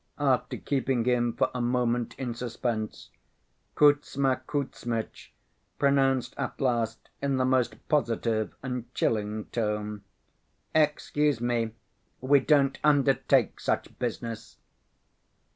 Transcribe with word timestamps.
After 0.17 0.57
keeping 0.57 1.03
him 1.05 1.33
for 1.35 1.51
a 1.53 1.61
moment 1.61 2.15
in 2.17 2.33
suspense, 2.33 3.11
Kuzma 3.75 4.41
Kuzmitch 4.47 5.31
pronounced 5.77 6.33
at 6.39 6.59
last 6.59 7.09
in 7.21 7.37
the 7.37 7.45
most 7.45 7.87
positive 7.87 8.55
and 8.63 8.91
chilling 8.95 9.45
tone: 9.51 10.01
"Excuse 10.73 11.39
me, 11.39 11.73
we 12.19 12.39
don't 12.39 12.79
undertake 12.83 13.59
such 13.59 13.95
business." 13.99 14.57